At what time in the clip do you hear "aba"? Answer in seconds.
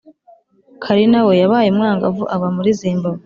2.35-2.47